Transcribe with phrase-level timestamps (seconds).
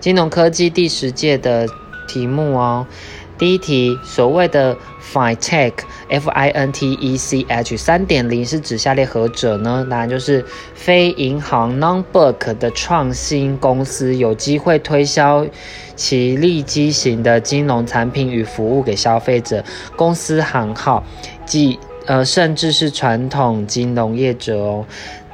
[0.00, 1.68] 金融科技第十届的
[2.08, 2.86] 题目哦。
[3.36, 4.74] 第一题，所谓的
[5.12, 9.86] FinTech（F-I-N-T-E-C-H） 三点零是指下列何者呢？
[9.90, 10.44] 答案就是
[10.74, 15.46] 非银行 （Non-Bank） 的创新公司有机会推销
[15.96, 19.62] 其利基型的金融产品与服务给消费者。
[19.96, 21.04] 公司行号，
[21.46, 24.84] 即呃，甚至是传统金融业者哦。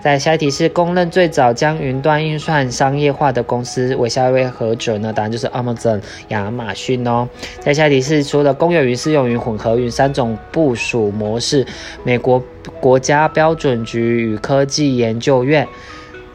[0.06, 5.12] 在下一题是公认最早将云端运算商业化的公司为下一位何者呢？
[5.12, 7.28] 答案就是 Amazon 亚马逊哦。
[7.58, 11.66] 在下一题是除了公有云、私有云、混合云三种部署模式，
[12.04, 12.40] 美国
[12.78, 15.66] 国家标准局与科技研究院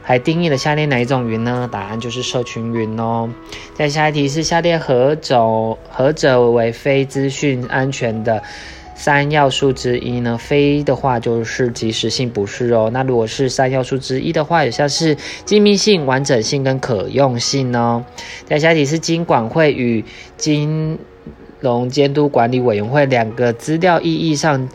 [0.01, 1.69] 还定义了下列哪一种云呢？
[1.71, 3.29] 答案就是社群云哦。
[3.73, 8.43] 在下一题是下列何种何者为非资讯安全的？
[9.01, 10.37] 三要素之一呢？
[10.37, 12.91] 非的话就是及时性，不是哦。
[12.93, 18.05] 那如果是三要素之一的话，有像是机密性、完整性跟可用性呢？
[18.45, 20.05] 再下题是金管会与
[20.37, 20.99] 金
[21.59, 24.69] 融监督管理委员会两个资料意义上。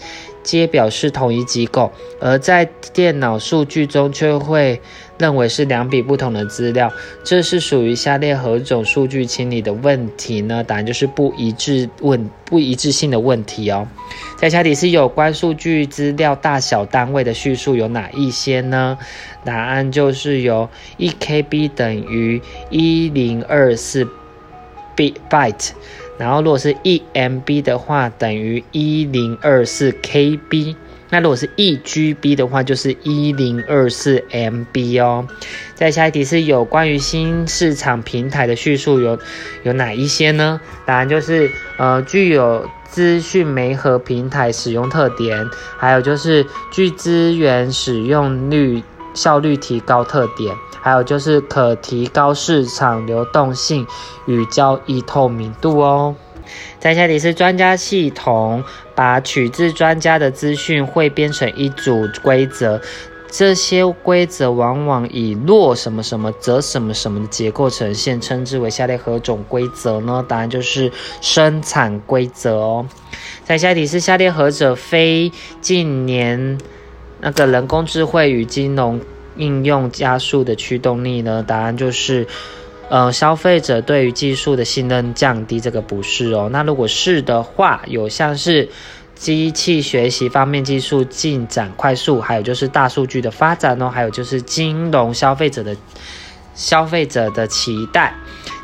[0.47, 4.81] 皆表示同一机构，而在电脑数据中却会
[5.19, 6.93] 认为是两笔不同的资料，
[7.25, 10.63] 这是属于下列何种数据清理的问题呢？
[10.63, 13.89] 答案就是不一致问不一致性的问题哦。
[14.37, 18.97] 在下题是有关数据资料大小单位的叙述有哪一些呢？
[19.45, 24.07] 答案就是由一 KB 等于一零二四
[24.97, 25.73] byte。
[26.19, 30.75] 然后，如果是 EMB 的话，等于一零二四 KB。
[31.09, 35.25] 那如果是 EGB 的话，就是一零二四 MB 哦。
[35.77, 39.17] 再下一题是有关于新市场平台的叙述有
[39.63, 40.61] 有哪一些呢？
[40.85, 48.83] 答案就是呃，具有资讯媒合平台使用特点，还有就是具资源使用率
[49.17, 50.55] 效率提高特点。
[50.81, 53.85] 还有就是可提高市场流动性
[54.27, 56.15] 与交易透明度哦。
[56.79, 58.63] 在下题是专家系统
[58.95, 62.81] 把取自专家的资讯汇编成一组规则，
[63.29, 70.25] 这些规则往往以若什么什么则什么什么的结构呈现，称之为下列何种规则呢？
[70.29, 72.87] 答案就是生产规则哦。
[73.43, 76.59] 在下题是下列何者非近年
[77.21, 79.01] 那个人工智慧与金融？
[79.39, 81.45] 应用加速的驱动力呢？
[81.47, 82.27] 答案就是，
[82.89, 86.49] 呃，消费者对于技术的信任降低，这个不是哦。
[86.51, 88.67] 那如果是的话，有像是
[89.15, 95.77] 机器学习方面技术进展快速，还有就是大数据的发展哦，还有就是金融消费者的
[96.55, 98.15] 消费者的期待。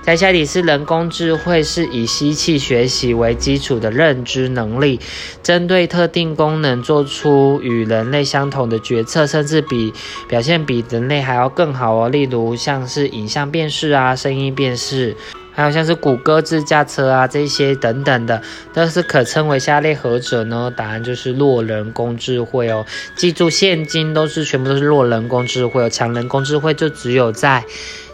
[0.03, 4.99] 在下题是人工智慧是以机器学习为基础的认知能力，
[5.45, 9.93] 针对特定功能做出与人类相同的决策，甚至比
[10.27, 12.09] 表现比人类还要更好哦。
[12.09, 15.17] 例如像是影像辨识啊、声音辨识，
[15.53, 18.43] 还有像是谷歌自驾车啊这些等等的，
[18.75, 20.73] 都是可称为下列何者呢？
[20.77, 22.85] 答案就是弱人工智慧哦。
[23.15, 27.65] 记住，现今都是全部都是弱人工智慧哦，强人工智慧就只有在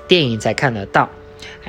[0.06, 1.08] 电影才看得到。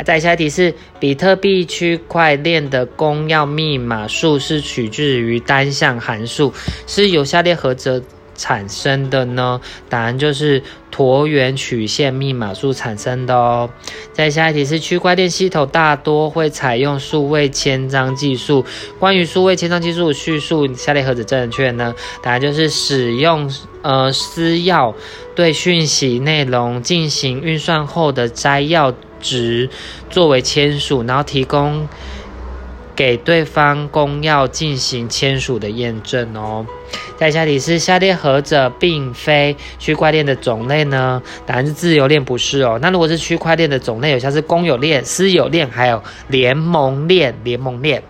[0.06, 6.54] 再下一题是比特币区块链的公钥密码数是取自于单向函数，
[6.88, 8.02] 是由下列何者
[8.36, 9.60] 产生的呢？
[9.90, 13.70] 答案就是椭圆曲线密码数产生的哦。
[14.14, 18.66] 再下一题是区块链系统大多会采用数位签章技术，
[18.98, 21.94] 关于数位签章技术叙述下列何者正确呢？
[22.24, 23.52] 答案就是使用
[23.82, 24.96] 呃私钥
[25.36, 28.94] 对讯息内容进行运算后的摘要。
[29.20, 29.70] 值
[30.10, 31.88] 作为签署，然后提供
[32.96, 36.66] 给对方公钥进行签署的验证哦。
[37.18, 41.22] 在下题是下列何者并非区块链的种类呢？
[41.46, 42.80] 答案是自由链不是哦。
[42.82, 48.02] 那如果是区块链的种类，有像是公有链、私有链，还有联盟链、联盟链。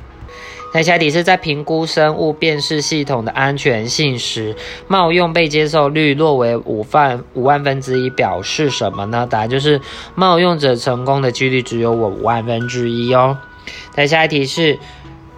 [0.73, 4.55] 那下题是在评估生物辨识系统的安全性时，
[4.87, 9.27] 冒用被接受率若为五万五万分之一，表示什么呢？
[9.29, 9.81] 答案就是
[10.15, 13.37] 冒用者成功的几率只有五万分之一哦。
[13.95, 14.79] 台下一题是。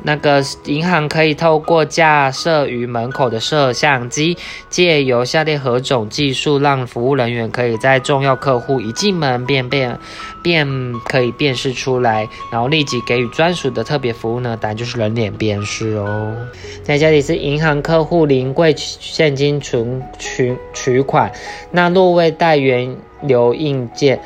[0.04, 4.38] 那个银行可以透过架设于门口的摄像机，
[4.70, 9.98] 借由下列何种技术，让服务人员可以在重要客户一进门便便
[10.42, 14.58] 便可以辨识出来，然后立即给予专属的特别服务呢？
[14.60, 16.36] 答案就是人脸辨识哦。
[16.84, 21.32] 在这里是银行客户临柜现金存取取款，
[21.72, 24.20] 那若未带原留印件。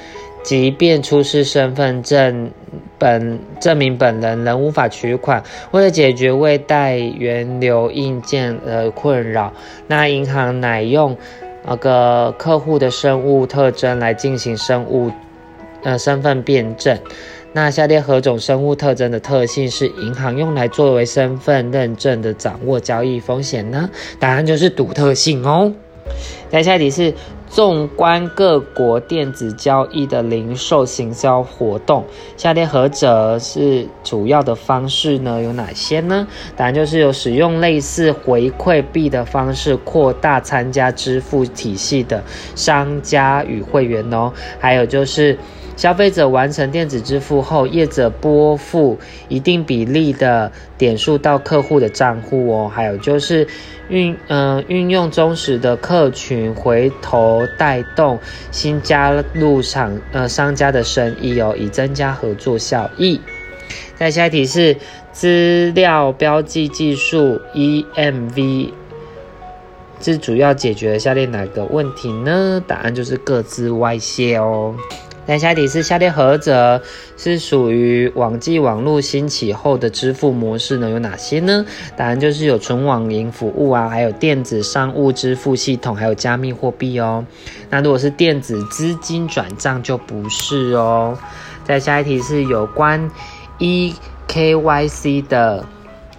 [0.45, 2.51] 即便出示身份证
[2.99, 5.43] 本证明本人仍无法取款。
[5.71, 9.51] 为了解决未带原留印件的困扰，
[9.87, 11.17] 那银行乃用
[11.65, 15.11] 那个客户的生物特征来进行生物
[15.81, 16.95] 呃身份辨证。
[17.51, 23.89] 那下列何种生物特征的特性是银行用来作为身份认证的掌握交易风险呢？
[24.19, 25.73] 答案就是独特性哦。
[26.49, 27.13] 再下一题是。
[27.47, 32.03] 纵观各国电子交易的零售行销活动，
[32.35, 35.41] 下列何者是主要的方式呢？
[35.41, 36.27] 有哪些呢？
[36.57, 42.21] 答案就是有使用类似回馈币的方式扩大参加支付体系的
[42.55, 45.37] 商家与会员哦，还有就是。
[45.75, 52.71] 消费者完成电子支付后，业者拨付一定比例的点数到客户的账户哦。
[52.73, 53.47] 还有就是
[53.89, 58.17] 运嗯运用忠实的客群，回头带动
[58.51, 63.19] 新加入厂呃商家的生意哦，以增加合作效益。
[63.95, 64.77] 再下一题是
[65.11, 68.71] 资料标记技术 EMV，
[70.01, 72.61] 是主要解决下列哪个问题呢？
[72.65, 74.75] 答案就是各自外泄哦。
[75.27, 76.81] 那下题是下列何者
[77.17, 80.89] 是属于网际网络兴起后的支付模式呢？
[80.89, 81.65] 有哪些呢？
[81.97, 87.25] 答案就是有纯网银服务啊，还有电子商务支付系统，还有加密货币哦。
[87.69, 91.17] 那如果是电子资金转账就不是哦。
[91.63, 93.09] 再下一题是有关
[93.57, 95.65] eKYC 的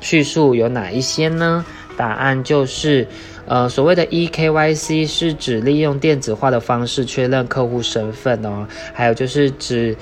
[0.01, 1.65] 叙述有哪一些呢？
[1.97, 3.07] 答案就是。
[3.49, 9.97] 呃，所谓的 eKYC 是指利用电子化的方式确认客户身份哦，还有就是指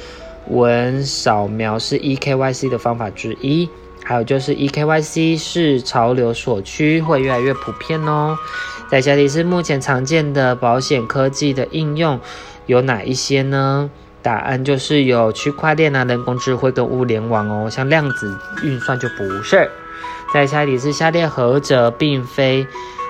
[0.48, 3.68] 纹扫描是 eKYC 的方法之一，
[4.02, 8.34] 还有就是 eKYC 是潮流所趋，会越来越普遍哦。
[8.88, 12.18] 在下题是目前常见的保险科技的应用
[12.64, 13.90] 有哪一些呢？
[14.22, 19.70] 答案就是有区块链啊、人工智慧跟物联网哦，像量子运算就不是。
[20.34, 22.66] 再下题是下列何者并非。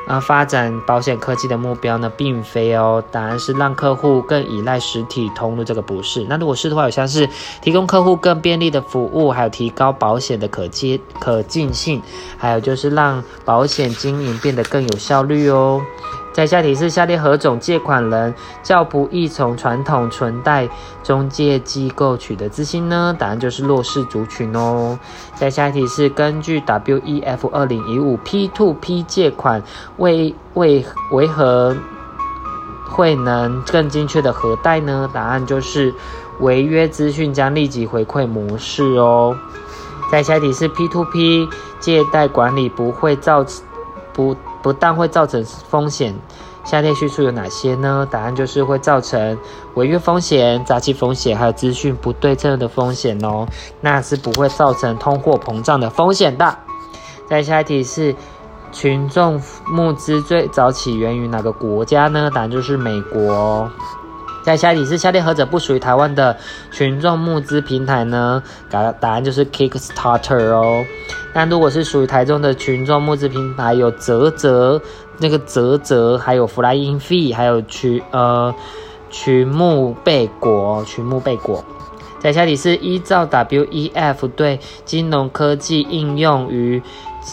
[0.07, 6.27] 啊发展保险科技的目标呢，并非哦，答案是让客户更依赖实体通路，这个不是。
[6.29, 7.27] 那如果是的话，有像是
[7.63, 12.03] 提供客户更便利的服务，还有提高保险的可接可进性，
[12.37, 15.81] 还有就是让保险经营变得更有效率哦。
[16.35, 20.69] 在下题是下列何种借款人较不易从传统存贷
[21.05, 23.15] 中介机构取得资金呢？
[23.17, 24.99] 答案就是弱势族群哦。
[25.37, 29.63] 在下题是根据 WEF 二零一五 P2P 借款
[29.99, 31.77] 为为为何
[32.91, 35.09] 会能更精确的核贷呢？
[35.15, 35.95] 答案就是
[36.41, 39.37] 违约资讯将立即回馈模式哦。
[40.11, 41.49] 在下题是 P2P
[41.79, 43.47] 借贷管理不会造
[44.13, 44.37] 不。
[44.65, 46.15] 不但会造成风险，
[46.65, 48.09] 下列叙述有哪些呢？
[48.11, 49.39] 答案就是会造成
[49.75, 53.47] 违约风险、诈欺风险，还有资讯不对称的风险哦。
[53.83, 56.57] 那是不会造成通货膨胀的风险的。
[57.29, 58.17] 再下一题是
[58.73, 62.31] 群众募资最早起源于哪个国家呢？
[62.35, 63.71] 答案就是美国。
[64.43, 66.37] 再下一题是下列何者不属于台湾的
[66.71, 68.43] 群众募资平台呢？
[68.71, 70.85] 答答案就是 Kickstarter 哦。
[71.35, 74.81] 那如果是属于台中的群众募资平台，有泽泽
[75.19, 78.55] 那个泽泽，还有 Flying Fee，还有群呃
[79.11, 81.65] 群木贝果，群木贝果。
[82.21, 86.83] 在下题是依照 WEF 对金融科技应用于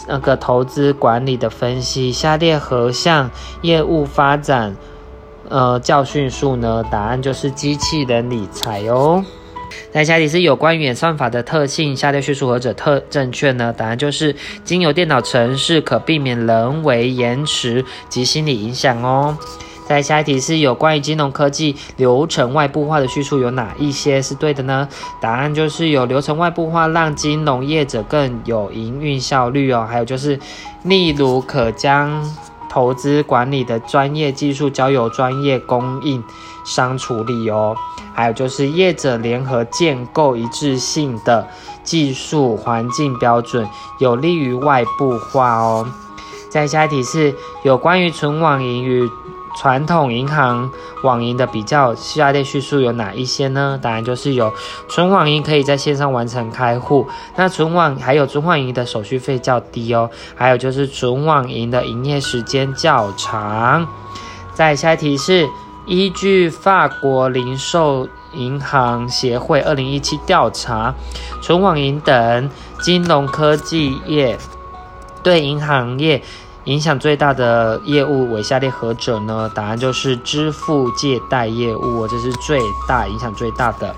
[0.06, 3.30] 那个投资管理的分析，下列何项
[3.62, 4.76] 业务发展？
[5.48, 6.84] 呃，教训数呢？
[6.90, 9.24] 答案就是机器人理财哦。
[9.92, 13.74] 那下一题是有关于演算法的特性，下列叙述何者特正确呢？
[13.76, 19.36] 答案就是经由电脑程式可避免人为延迟及心理影响哦。
[19.86, 24.88] 在下一题是有关于金融科技流程外部化的叙述有哪一些是对的呢？
[25.20, 29.86] 答案就是有流程外部化，让金融业者更有营运效率哦。
[29.88, 30.38] 还有就是，
[30.84, 32.24] 例如可将。
[32.72, 36.24] 投资管理的专业技术交由专业供应
[36.64, 37.76] 商处理哦，
[38.14, 41.46] 还有就是业者联合建构一致性的
[41.84, 45.86] 技术环境标准，有利于外部化哦。
[46.48, 49.06] 再下一题是有关于存网银与。
[49.56, 50.70] 传统银行
[51.02, 53.78] 网银的比较下列叙述有哪一些呢？
[53.80, 54.52] 答案就是有
[54.88, 57.06] 纯网银可以在线上完成开户，
[57.36, 63.86] 那纯网还有纯网银的手续费较低哦，还有就是纯网银的营业时间较长。
[64.54, 65.48] 再下一题是
[65.86, 70.94] 依据法国零售银行协会二零一七调查，
[71.42, 74.38] 纯网银等金融科技业
[75.22, 76.22] 对银行业。
[76.64, 79.50] 影响最大的业务为下列何者呢？
[79.52, 83.94] 答案就是支付借贷业务，这是最大影响最大的。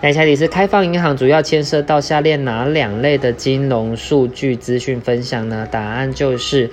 [0.00, 5.68] 那下题是开放银行主要牵涉到下列哪两类的金融数据资讯分享呢？
[5.70, 6.70] 答案就是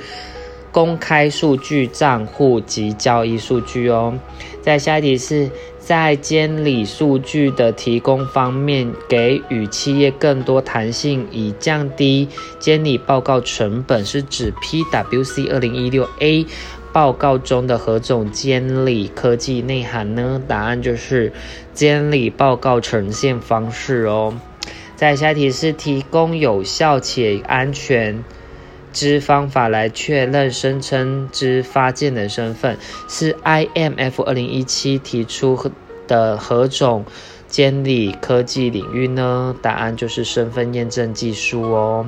[0.72, 4.14] 公开数据账户及交易数据哦。
[4.62, 5.50] 在下一题是
[5.88, 12.28] 在监理数据的提供方面，给予企业更多弹性，以降低
[12.60, 16.46] 监理报告成本，是指 PWC 二零一六 A
[16.92, 20.42] 报告中的何种监理科技内涵呢？
[20.46, 21.32] 答案就是
[21.74, 24.38] 监理报告呈现方式哦。
[24.98, 28.26] 在下一题是提供有效且安全。
[28.98, 32.76] 之方法来确认声称之发件人身份，
[33.08, 35.72] 是 IMF 二零一七提出
[36.08, 37.06] 的何种？
[37.48, 39.56] 监理科技领域呢？
[39.62, 42.06] 答案就是身份验证技术哦。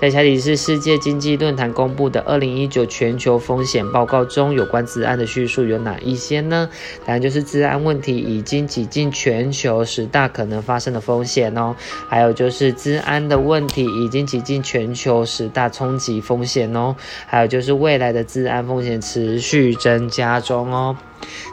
[0.00, 6.68] 在下题是世界经济论坛公布的二零一九全球风险报告中，有关治安的叙述有哪一些呢？
[7.06, 11.76] 答案就是治安问题已经挤进全球十大可能发生的风险哦。
[12.08, 16.96] 还有就是治安的问题已经挤进全球十大冲击风险哦。
[17.26, 20.96] 还有就是未来的治安风险持续增加中哦。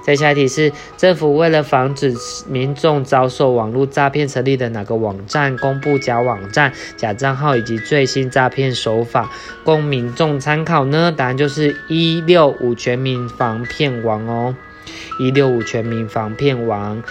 [0.04, 2.14] 再下一题是政府为了防止
[2.48, 9.30] 民众遭受网络诈骗，成立的哪个网站公布假网站、假账号以及最新诈骗手法，
[9.64, 11.12] 供民众参考呢？
[11.12, 14.56] 答案就是一六五全民防骗网哦，
[15.20, 17.04] 一六五全民防骗网。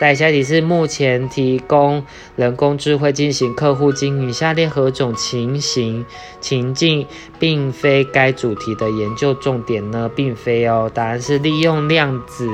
[0.00, 2.02] 在下题是目前提供
[2.34, 6.06] 人工智慧进行客户经营，下列何种情形
[6.40, 7.06] 情境
[7.38, 10.10] 并非该主题的研究重点呢？
[10.16, 12.48] 并非哦，答案是利用量子。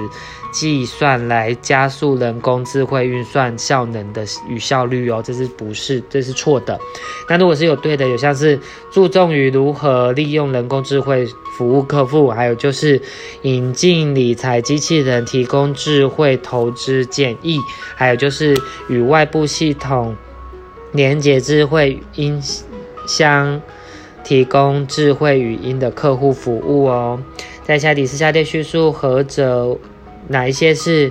[0.53, 6.03] 计算来加速人工智慧运算效能的与效率哦，这是不是？
[6.09, 6.81] 这是错的。
[7.29, 8.59] 那如果是有对的，有像是
[8.91, 13.01] 注重于如何利用人工智慧服务客户，还有就是
[13.43, 17.59] 引进理财机器人提供智慧投资建议，
[17.95, 18.55] 还有就是
[18.89, 20.15] 与外部系统
[20.93, 22.43] 连接智慧音
[23.07, 23.63] 箱
[24.23, 27.23] 提供智慧语音的客户服务哦。
[27.65, 29.79] 在下底是下列叙述何者？
[30.29, 31.11] 哪一些是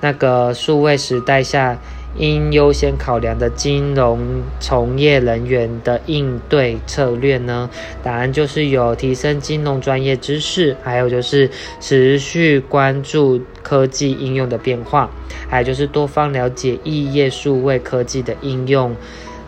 [0.00, 1.78] 那个数位时代下
[2.16, 7.68] 应优先考量的金融从业人员的应对策略呢？
[8.02, 15.10] 答案就是有提升金融专业知识，还有就是持续关注科技应用的变化，
[15.48, 18.94] 还有就是多方了解异业数位科技的应用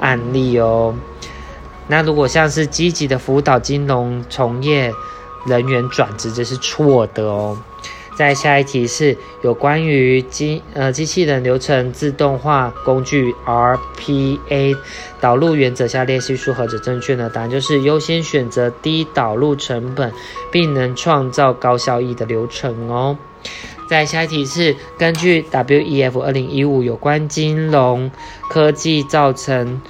[0.00, 0.94] 案例哦。
[1.88, 4.92] 那如果像是积极的辅导金融从业
[5.46, 7.56] 人员转职，这是错的哦。
[8.16, 14.74] 在下一题是有关于机呃机器人流程自动化工具 RPA
[15.20, 17.30] 导入原则下列叙述何者正确呢？
[17.32, 20.10] 答案就是优先选择低导入成本
[20.50, 23.18] 并能创造高效益的流程哦。
[23.86, 28.10] 在下一题是根据 WEF 二零一五有关金融
[28.48, 29.82] 科技造成。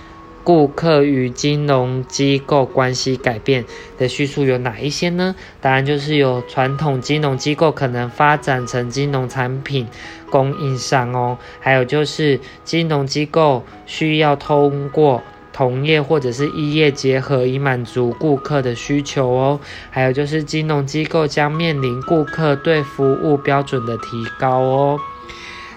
[0.46, 3.64] 顾客与金融机构关系改变
[3.98, 5.34] 的叙述有哪一些呢？
[5.60, 9.88] 答案就是有传统金融机构可能发展成金融产品
[10.30, 15.20] 供应商哦，还有就是金融机构需要通过
[15.52, 19.58] 同业或者是异业结合以满足顾客的需求哦，
[19.90, 25.00] 还有就是金融机构将面临顾客对服务标准的提高哦。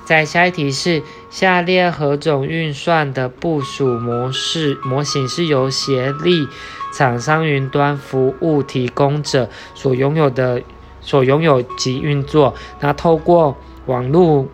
[0.06, 1.02] 在下一题是。
[1.29, 6.48] 下列何种运算的部署模式模型是由协力
[6.91, 10.62] 厂商云端服务提供者所拥有的
[11.01, 12.55] 所拥有及运作？
[12.79, 13.55] 那透过
[13.86, 14.48] 网络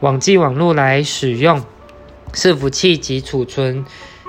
[0.00, 1.62] 网际网络来使用
[2.32, 3.84] 伺服器及储存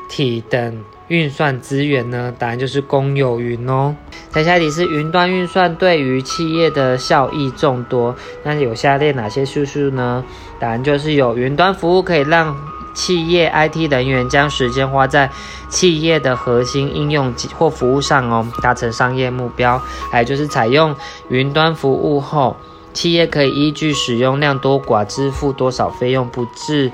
[0.09, 0.83] 体等。
[1.07, 2.33] 运算资源呢？
[2.37, 3.95] 答案就是公有云哦。
[4.29, 10.23] 在下题是云端运算对于企业的效益众多，那有下列哪些叙述呢？
[10.59, 12.55] 答案就是有云端服务可以让
[12.95, 15.29] 企业 IT 人员将时间花在
[15.69, 19.81] 企业的核心应用或服务上哦，达成商业目标。
[20.11, 20.95] 还有就是采用
[21.29, 22.55] 云端服务后，
[22.93, 26.91] 企业可以依据使用量多寡支付多少费用，不致。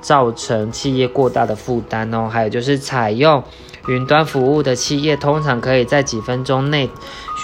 [0.00, 3.42] 造成企业过大的负担哦，还有就是采用
[3.88, 6.88] 云端服务的企业，通常可以在几分钟内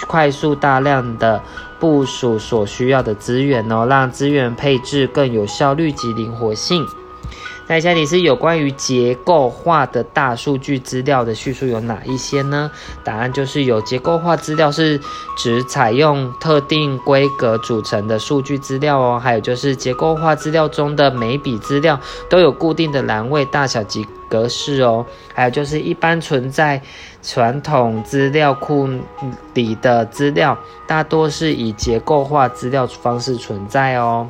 [0.07, 1.41] 快速大量的
[1.79, 6.85] 部署所需要的资源哦，让资源配置更有效率及灵活性。
[7.67, 12.71] 在下题是有关于结构化的大数据资料的叙述有哪一些呢？
[13.03, 14.97] 答案就是有结构化资料是
[15.35, 26.81] 指采用特定规格组成的数据资料哦，还有就是结构化资料中的每笔资料都有固定的栏位大小及格式哦，还有就是一般存在
[27.21, 28.89] 传统资料库
[29.53, 30.57] 里的资料
[30.87, 34.29] 大多是以结构化资料方式存在哦。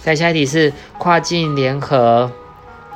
[0.00, 2.30] 在下一题是跨境联合。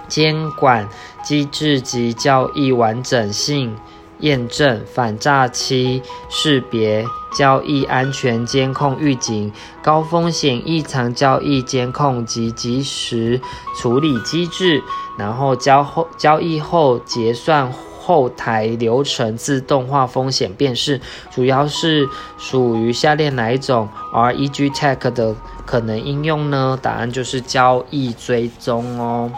[0.09, 0.89] 监管
[1.23, 3.77] 机制及交易完整性
[4.21, 7.05] 验证、反诈欺识别
[7.37, 13.41] 交易安全监控预警、高风险异常交易监控及及时
[13.77, 14.83] 处理机制，
[15.17, 21.01] 然后交后交易后结算后台流程自动化风险辨识，
[21.31, 25.37] 主要是属于下列哪一种 REG Tech 的
[25.67, 26.79] 可能应用呢？
[26.81, 29.31] 答案就是交易追踪哦。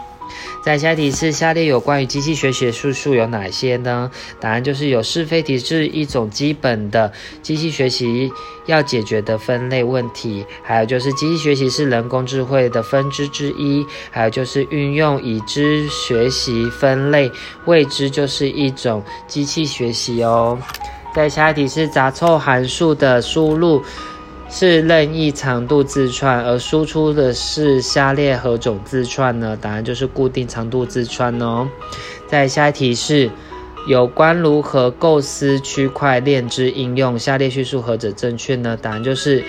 [0.63, 4.11] 在下题是下列有关于机器学习的叙述有哪些呢？
[4.39, 8.31] 答案就是有是非题是一种基本的机器学习
[8.67, 17.31] 要解决的分类问题，还有就是机器学习是人工智慧的分支之一，还有就是运用已知学习分类
[17.65, 20.59] 未知就是一种机器学习哦。
[21.13, 23.83] 在下一题是杂凑函数的输入。
[24.53, 29.57] 是任意长度字串，而输出的是下列何种字串呢？
[29.59, 31.69] 答案就是固定长度字串哦。
[32.27, 33.31] 再下一题是
[33.87, 38.77] 有关如何构思区块链之应用，下列叙述何者正确呢？
[38.79, 39.41] 答案就是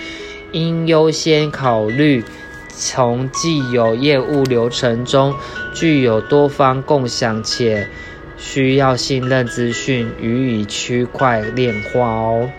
[0.53, 2.23] 应优先考虑
[2.69, 5.35] 从既有业务流程中
[5.73, 7.89] 具有多方共享且
[8.37, 12.49] 需要信任资讯予以区块链化哦。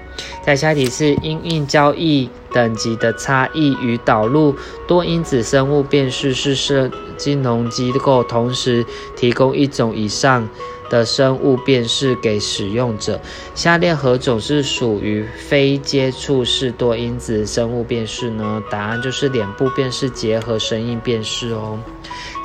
[0.45, 4.55] 在下题是因应交易等级的差异与导入
[4.87, 8.85] 多因子生物辨识是设金融机构同时
[9.17, 10.47] 提供一种以上
[10.91, 13.19] 的生物辨识给使用者。
[13.55, 18.63] 下列何种是属于非接触式多因子生物辨识呢？
[18.71, 21.79] 答案就是脸部辨识结合声音辨识哦。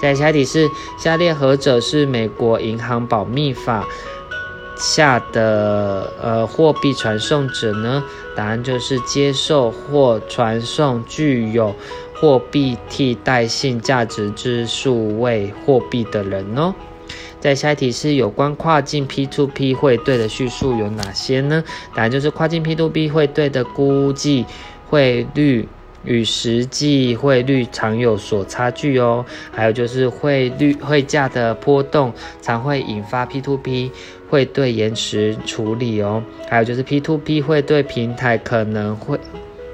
[0.01, 3.85] 在下题是下列何者是美国银行保密法？
[4.79, 8.03] 下的呃货币传送者呢？
[8.35, 11.75] 答案就是接受或传送具有
[12.15, 16.73] 货币替代性价值之数位货币的人哦。
[17.41, 21.63] 在下一题是有关跨境 P2P 汇兑的叙述有哪些呢？
[21.93, 24.45] 答案就是跨境 P2P 汇兑的估计
[24.89, 25.67] 汇率。
[26.03, 33.91] 与实际汇率常有所差距哦，还有就是汇率汇价的波动常会引发 P2P
[34.29, 39.19] 汇兑延迟处理哦，还有就是 P2P 汇兑平台可能会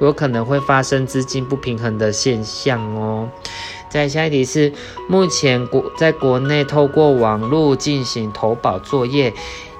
[0.02, 3.30] 有可能会发生资金不平衡的现象哦。
[3.88, 4.73] 再下一题是，
[5.08, 9.34] 目前国在国内透过网络进行投保作业，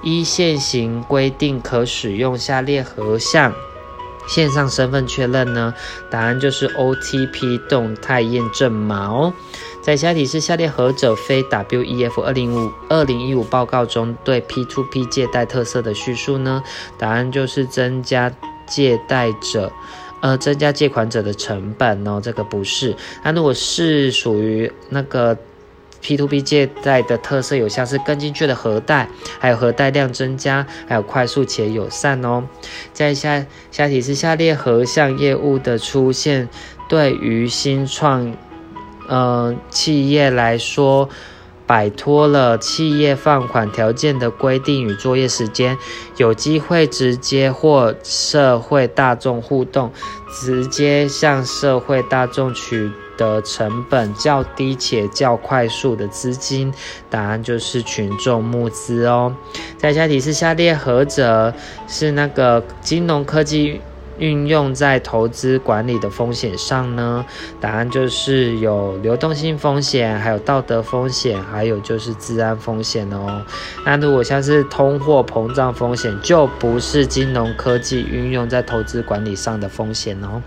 [0.04, 3.54] 依现行规定可使用下列何项？
[4.28, 5.74] 线上身份确认呢？
[6.10, 9.34] 答案就是 OTP 动态验证码哦。
[9.82, 16.64] 在下题是下列何者非 WEF 二零五二零一五报告中对 P2P 借贷特色的叙述呢？
[16.98, 18.32] 答案就是增加
[18.66, 19.72] 借贷者，
[20.22, 22.20] 呃，增加借款者的成本哦。
[22.22, 22.96] 这个不是。
[23.24, 25.38] 那如果是属于那个。
[26.06, 32.44] P2P 借贷的特色有像是更精确的核贷，还有核贷量增加，还有快速且友善哦。
[32.94, 36.48] 在下下题是下列何项业务的出现，
[36.88, 38.36] 对于新创
[39.08, 41.10] 呃企业来说，
[41.65, 45.76] 摆脱了企业放款条件的规定与作业时间，
[46.18, 49.91] 有机会直接或社会大众互动，
[50.32, 52.91] 直接向社会大众取。
[53.17, 56.73] 的成本较低且较快速的资金，
[57.10, 59.36] 答案就是群众募资哦。
[59.78, 61.54] 在下题是下列何者
[61.88, 63.82] 是那个金融科技
[64.17, 67.25] 运用在投资管理的风险上呢？
[67.60, 73.43] 答案就是有流动性风险，还有道德风险，还有就是治安风险哦。
[73.86, 80.41] 那如果像是通货膨胀风险，就不是金融科技运用在投资管理上的风险哦。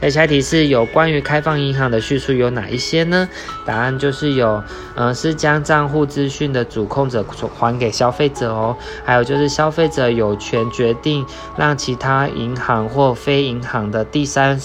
[0.00, 3.28] 那下一题是有关于开放银行的叙述有哪一些呢？
[3.64, 4.62] 答案就是有，
[4.94, 7.24] 嗯，是将账户资讯的主控者
[7.58, 8.76] 还给消费者哦。
[9.04, 11.24] 还有就是消费者有权决定
[11.56, 14.60] 让其他银行或非银行的第三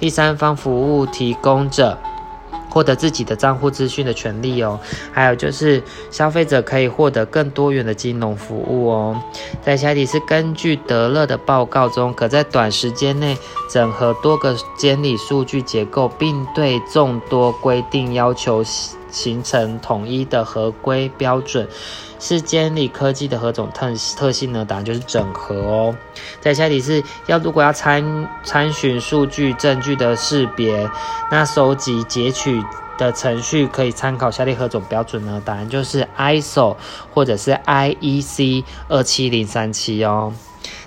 [0.00, 1.98] 第三方服务提供者。
[2.72, 4.80] 获得自己的账户资讯的权利哦，
[5.12, 9.22] 还有就是消费者可以获得更多元的金融服务哦。
[9.62, 13.36] 在下题是根据德勒的报告中，可在短时间内
[13.70, 18.64] 整合多个监理数据结构，并对众多规定要求
[19.12, 21.68] 形成统一的合规标准。
[22.18, 24.64] 是监理科技的何种特特性呢？
[24.64, 25.96] 答案就是整合哦。
[26.40, 30.88] 在下题是要如果要参参询数据证据的识别，
[31.32, 32.62] 那收集截取
[32.96, 35.42] 的程序可以参考下列何种标准呢？
[35.44, 36.76] 答案就是 ISO
[37.12, 40.32] 或者是 IEC 二七零三七哦。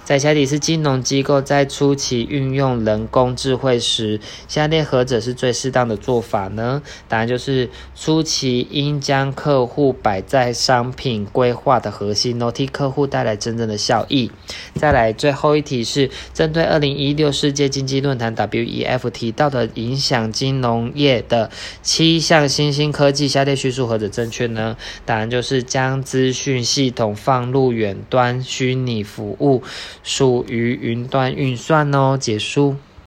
[0.05, 6.83] 在下题是金融机构在初期运用人工智慧时，下列何者是最适当的做法呢？
[7.09, 14.29] 答案就是初期应将客户摆在商品规划的核心，替客户带来真正的效益。
[14.75, 21.49] 再来最后一题是针对二零一六世界经济论坛 WEF 提到的影响金融业的
[21.81, 24.77] 七项新兴科技，下列叙述何者正确呢？
[25.03, 29.63] 答案就是将资讯系统放入远端虚拟服务。
[30.05, 32.75] 属于云端运算哦，结束。